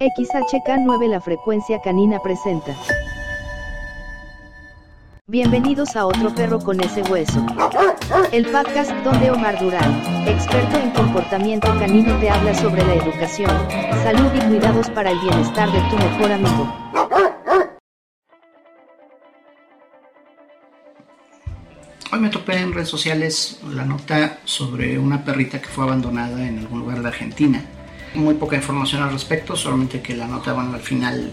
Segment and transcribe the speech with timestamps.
[0.00, 2.74] XHK9 La Frecuencia Canina presenta.
[5.28, 7.46] Bienvenidos a Otro Perro con ese hueso.
[8.32, 13.50] El podcast donde Omar Durán, experto en comportamiento canino, te habla sobre la educación,
[14.02, 16.74] salud y cuidados para el bienestar de tu mejor amigo.
[22.10, 26.58] Hoy me topé en redes sociales la nota sobre una perrita que fue abandonada en
[26.58, 27.64] algún lugar de Argentina.
[28.14, 31.32] Muy poca información al respecto, solamente que la nota bueno, al final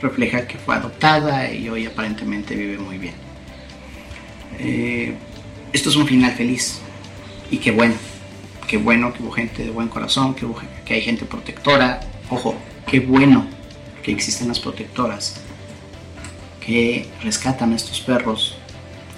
[0.00, 3.14] refleja que fue adoptada y hoy aparentemente vive muy bien.
[4.58, 5.14] Eh,
[5.72, 6.80] esto es un final feliz
[7.50, 7.94] y qué bueno,
[8.66, 12.00] qué bueno que hubo gente de buen corazón, que, hay gente protectora.
[12.30, 12.54] Ojo,
[12.86, 13.46] qué bueno
[14.02, 15.40] que existen las protectoras
[16.64, 18.56] que rescatan a estos perros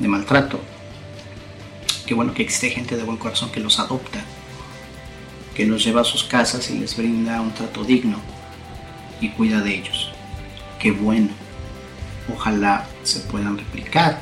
[0.01, 0.61] de maltrato
[2.07, 4.21] Qué bueno que existe gente de buen corazón que los adopta,
[5.57, 8.19] que los lleva a sus casas y les brinda un trato digno
[9.21, 10.13] y cuida de ellos.
[10.79, 11.31] Qué bueno.
[12.33, 14.21] Ojalá se puedan replicar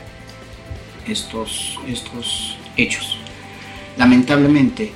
[1.08, 3.18] estos, estos hechos.
[3.96, 4.92] Lamentablemente,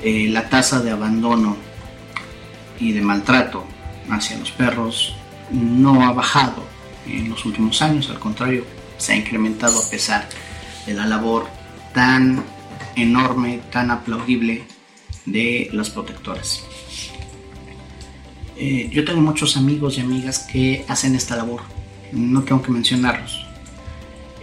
[0.00, 1.56] eh, la tasa de abandono
[2.78, 3.64] y de maltrato
[4.10, 5.16] hacia los perros
[5.50, 6.64] no ha bajado
[7.06, 8.64] en los últimos años, al contrario,
[8.96, 10.28] se ha incrementado a pesar
[10.86, 11.48] de la labor
[11.92, 12.44] tan
[12.94, 14.64] enorme, tan aplaudible
[15.26, 16.64] de las protectoras.
[18.56, 21.62] Eh, yo tengo muchos amigos y amigas que hacen esta labor,
[22.12, 23.44] no tengo que mencionarlos.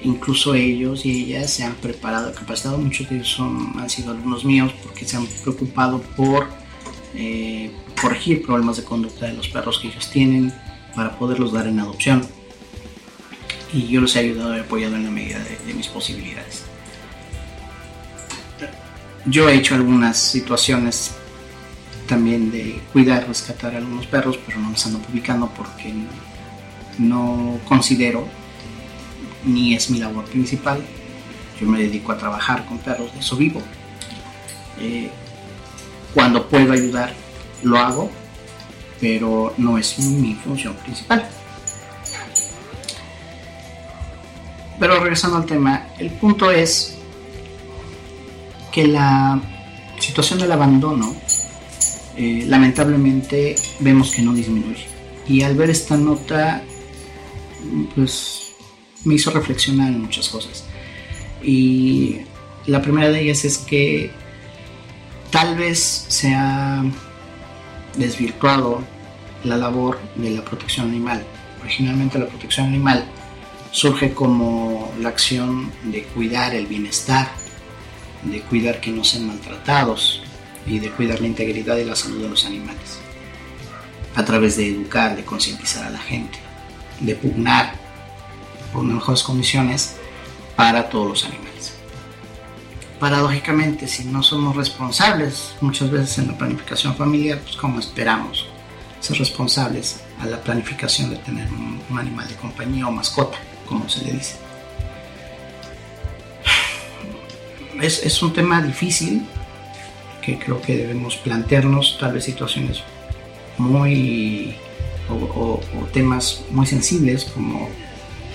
[0.04, 4.44] Incluso ellos y ellas se han preparado, capacitado, muchos de ellos son, han sido alumnos
[4.44, 6.48] míos porque se han preocupado por
[7.16, 7.72] eh,
[8.02, 10.52] corregir problemas de conducta de los perros que ellos tienen
[10.96, 12.26] para poderlos dar en adopción.
[13.72, 16.66] Y yo los he ayudado y apoyado en la medida de mis posibilidades.
[19.26, 21.12] Yo he hecho algunas situaciones
[22.08, 25.94] también de cuidar, rescatar a algunos perros, pero no los ando publicando porque
[26.98, 28.28] no considero
[29.46, 30.82] ni es mi labor principal.
[31.60, 33.62] Yo me dedico a trabajar con perros, de eso vivo.
[34.80, 35.10] Eh,
[36.14, 37.14] cuando puedo ayudar,
[37.64, 38.12] lo hago,
[39.00, 41.28] pero no es mi función principal.
[44.80, 46.98] Pero regresando al tema, el punto es
[48.72, 49.42] que la
[50.00, 51.14] situación del abandono
[52.18, 54.86] eh, lamentablemente vemos que no disminuye.
[55.28, 56.64] Y al ver esta nota,
[57.96, 58.54] pues
[59.06, 60.66] me hizo reflexionar en muchas cosas.
[61.44, 62.18] Y
[62.66, 64.12] la primera de ellas es que
[65.30, 66.84] tal vez se ha
[67.98, 68.84] desvirtuado
[69.44, 71.24] la labor de la protección animal.
[71.62, 73.06] Originalmente la protección animal
[73.72, 77.41] surge como la acción de cuidar el bienestar
[78.24, 80.22] de cuidar que no sean maltratados
[80.66, 83.00] y de cuidar la integridad y la salud de los animales.
[84.16, 86.38] A través de educar, de concientizar a la gente,
[87.00, 87.74] de pugnar
[88.74, 89.96] por mejores condiciones
[90.56, 91.74] para todos los animales.
[93.00, 98.48] Paradójicamente, si no somos responsables muchas veces en la planificación familiar, pues como esperamos
[99.00, 104.06] ser responsables a la planificación de tener un animal de compañía o mascota, como se
[104.06, 104.50] le dice.
[107.81, 109.24] Es, un tema difícil
[110.22, 112.84] que creo que debemos plantearnos, tal vez situaciones
[113.58, 114.56] muy
[115.09, 115.59] o,
[115.92, 117.69] temas muy sensibles como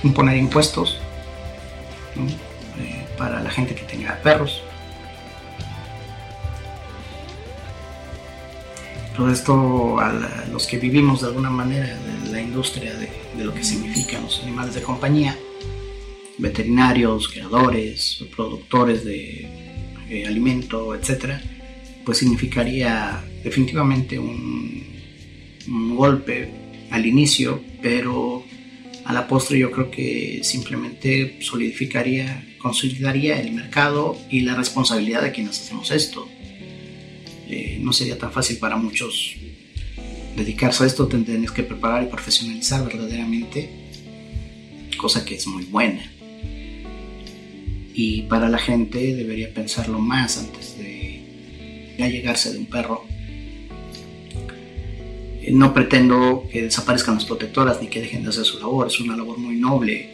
[0.03, 0.99] imponer impuestos
[2.17, 4.63] eh, para la gente que tenga perros.
[9.17, 10.13] Todo esto a,
[10.53, 14.43] los que vivimos de alguna manera de la industria de, de lo que significan los
[14.43, 15.37] animales de compañía,
[16.39, 19.49] veterinarios, creadores, productores de
[20.11, 21.43] eh, alimento, etcétera,
[22.05, 24.85] pues significaría definitivamente un,
[25.97, 26.49] golpe
[26.91, 28.45] al inicio, pero
[29.05, 35.33] a la postre yo creo que simplemente solidificaría, consolidaría el mercado y la responsabilidad de
[35.33, 36.29] quienes hacemos esto.
[37.49, 39.37] Eh, no sería tan fácil para muchos
[40.37, 43.71] dedicarse a esto, tendrías que preparar y profesionalizar verdaderamente,
[44.99, 46.16] cosa que es muy buena
[47.99, 53.07] y para la gente debería pensarlo más antes de ya llegarse de un perro.
[55.41, 59.01] Eh, no pretendo que desaparezcan las protectoras ni que dejen de hacer su labor, es
[59.01, 60.11] una labor muy noble,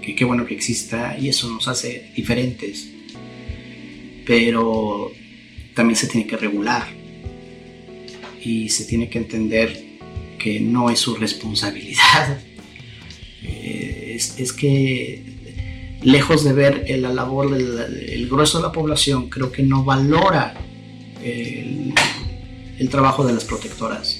[0.00, 2.88] que qué bueno que exista y eso nos hace diferentes,
[4.24, 5.10] pero
[5.74, 6.86] también se tiene que regular
[8.40, 9.98] y se tiene que entender
[10.38, 12.40] que no es su responsabilidad.
[13.42, 15.29] Eh, es que
[16.02, 20.54] lejos de ver la labor del grueso de la población, creo que no valora
[21.22, 21.94] el,
[22.90, 24.18] trabajo de las protectoras.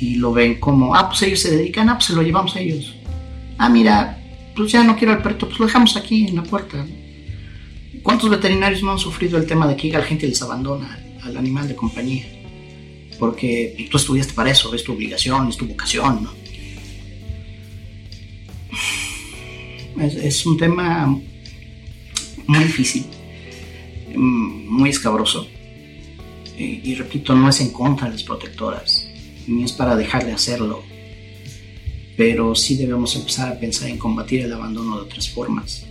[0.00, 2.60] y lo ven como, ah, pues ellos se dedican, ah, pues se lo llevamos a
[2.60, 2.94] ellos.
[3.58, 4.18] Ah, mira,
[4.56, 6.84] pues ya no quiero al perrito, pues lo dejamos aquí en la puerta.
[8.02, 11.68] ¿Cuántos veterinarios no han sufrido el tema de que la gente les abandona al animal
[11.68, 12.26] de compañía?
[13.18, 16.43] Porque tú estudiaste para eso, es tu obligación, es tu vocación, ¿no?
[20.00, 21.06] Es, un tema
[22.46, 23.06] muy difícil,
[24.14, 25.46] mm, muy escabroso.
[26.58, 29.08] Y, y repito, no es en contra de las protectoras,
[29.46, 30.82] ni es para dejar de hacerlo,
[32.16, 35.86] pero sí debemos empezar a pensar en combatir el abandono de otras formas.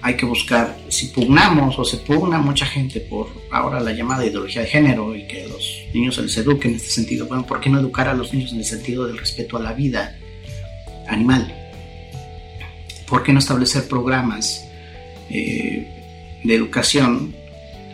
[0.00, 4.62] Hay que buscar, si pugnamos o se pugna mucha gente por ahora la llamada ideología
[4.62, 7.70] de género y que los niños se les eduque en este sentido, bueno, ¿por qué
[7.70, 10.18] no educar a los niños en el sentido del respeto a la vida
[11.12, 11.54] animal?
[13.08, 14.64] ¿Por qué no establecer programas
[15.30, 15.86] eh,
[16.44, 17.34] de educación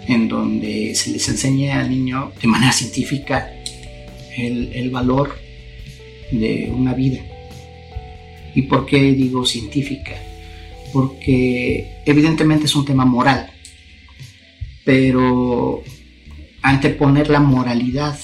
[0.07, 3.53] en donde se les enseñe al niño de manera científica
[4.37, 5.39] el, valor
[6.33, 7.21] de una vida.
[8.55, 10.15] ¿Y por qué digo científica?
[10.93, 13.51] Porque evidentemente es un tema moral,
[14.85, 15.83] pero
[16.63, 18.19] anteponer la moralidad,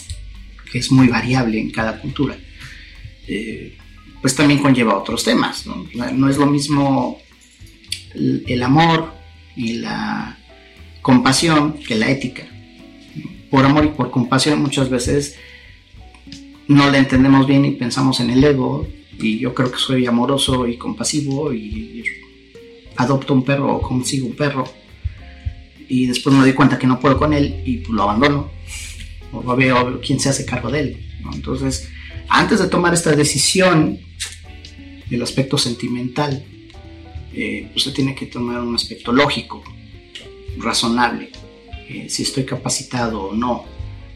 [0.73, 2.37] que es muy variable en cada cultura,
[3.29, 3.77] eh,
[4.25, 5.67] pues también conlleva otros temas.
[5.67, 6.31] ¿no?
[6.31, 7.19] es lo mismo
[8.15, 9.13] el amor
[9.55, 10.39] y la
[11.03, 12.45] compasión que la ética.
[13.51, 15.37] Por amor y por compasión muchas veces
[16.69, 18.89] no la entendemos bien y pensamos en el ego
[19.19, 22.03] y yo creo que soy amoroso y compasivo y
[22.97, 24.65] adopto un perro o consigo un perro
[25.87, 28.51] y después me doy cuenta que no puedo con él y pues, lo abandono
[29.33, 31.07] o veo quién se hace cargo de él.
[31.31, 31.91] Entonces,
[32.29, 33.99] antes de tomar esta decisión
[35.09, 36.45] del aspecto sentimental,
[37.33, 39.63] eh, se tiene que tomar un aspecto lógico,
[40.57, 41.31] razonable,
[41.89, 43.65] eh, si estoy capacitado o no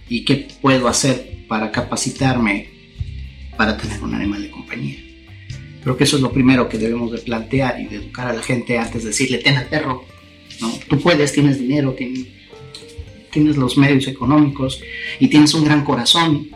[0.09, 2.69] y qué puedo hacer para capacitarme
[3.57, 4.99] para tener un animal de compañía.
[5.83, 8.43] Creo que eso es lo primero que debemos de plantear y de educar a la
[8.43, 10.05] gente antes de decirle, ten al perro,
[10.61, 10.73] ¿no?
[10.89, 11.97] Tú puedes, tienes dinero,
[13.31, 14.81] tienes los medios económicos
[15.19, 16.51] y tienes un gran corazón.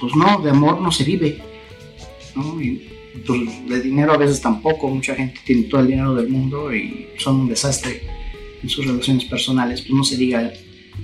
[0.00, 1.42] Pues no, de amor no se vive,
[3.26, 7.08] pues, de dinero a veces tampoco, mucha gente tiene todo el dinero del mundo y
[7.18, 8.02] son un desastre
[8.62, 10.52] en sus relaciones personales, pues no se diga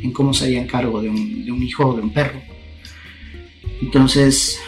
[0.03, 2.41] en cómo se haría cargo de un, hijo o de un perro.
[3.83, 4.59] Entonces,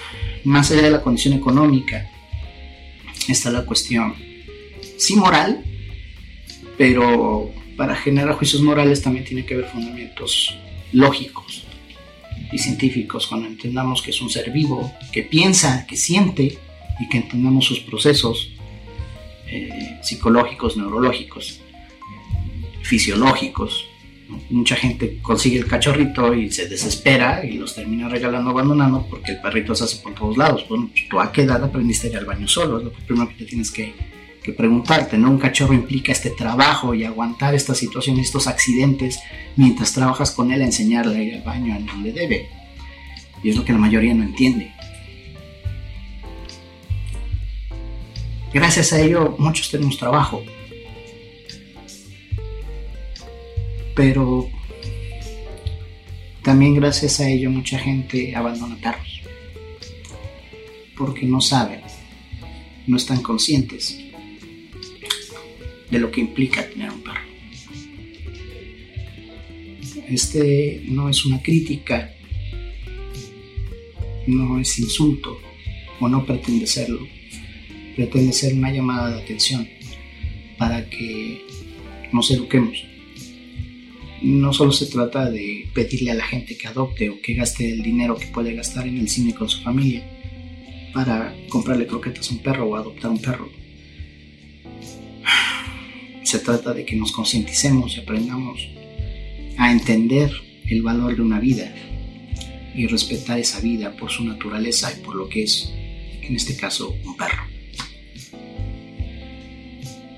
[0.45, 2.11] más allá de la condición económica,
[3.29, 4.15] está la cuestión,
[4.97, 5.65] sí moral,
[6.77, 10.55] pero para generar juicios morales también tiene que haber fundamentos
[10.93, 11.68] lógicos
[12.53, 16.59] y científicos, cuando entendamos que es un ser vivo, que piensa, que siente
[17.01, 18.53] y que entendamos sus procesos
[19.47, 21.61] eh, psicológicos, neurológicos,
[22.83, 23.89] fisiológicos,
[24.51, 29.41] Mucha gente consigue el cachorrito y se desespera y los termina regalando abandonando porque el
[29.41, 30.67] perrito se hace por todos lados.
[30.69, 33.37] Bueno, pues tú a qué aprendiste a ir al baño solo, es lo primero que
[33.37, 33.95] te tienes que,
[34.43, 35.31] que preguntarte, ¿no?
[35.31, 39.19] Un cachorro implica este trabajo y aguantar esta situación, estos accidentes,
[39.57, 42.49] mientras trabajas con él a enseñarle a ir al baño en donde debe.
[43.43, 44.73] Y es lo que la mayoría no entiende.
[48.53, 50.43] Gracias a ello, muchos tenemos trabajo,
[53.95, 54.49] pero
[56.43, 59.21] también gracias a ello mucha gente abandona perros
[60.97, 61.81] porque no saben,
[62.87, 64.08] no están conscientes
[65.91, 67.21] de lo que implica tener un perro.
[70.09, 72.15] Este no es una crítica,
[74.27, 75.39] no es insulto
[76.01, 77.07] o no pretende serlo,
[77.97, 79.69] pretende ser una llamada de atención
[80.57, 81.45] para que
[82.13, 82.89] nos eduquemos
[84.23, 87.83] no solo se trata de pedirle a la gente que adopte o que gaste el
[87.83, 90.05] dinero que puede gastar en el cine con su familia
[90.93, 93.49] para comprarle croquetas a un perro o adoptar un perro.
[96.29, 98.69] Se trata de que nos concienticemos y aprendamos
[99.57, 100.31] a entender
[100.67, 101.75] el valor de una vida
[102.75, 105.73] y respetar esa vida por su naturaleza y por lo que es,
[106.21, 107.45] en este caso, un perro.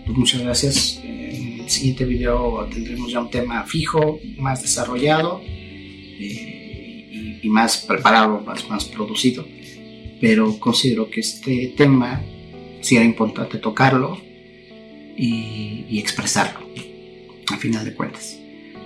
[0.04, 1.00] Pues muchas gracias
[1.68, 8.84] siguiente video tendremos ya un tema fijo, más desarrollado eh, y, más preparado, más, más
[8.86, 9.46] producido.
[10.20, 12.20] Pero considero que este tema
[12.80, 14.28] sí era importante tocarlo
[15.20, 16.60] y, expresarlo,
[17.52, 18.38] a final de cuentas.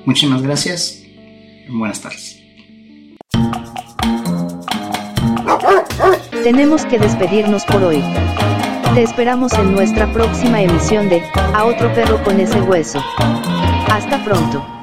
[0.04, 1.02] Muchísimas gracias.
[1.68, 2.40] Buenas tardes.
[6.42, 8.02] Tenemos que despedirnos por hoy.
[8.94, 11.22] Te esperamos en nuestra próxima emisión de
[11.54, 13.02] A otro perro con ese hueso.
[13.88, 14.73] Hasta pronto.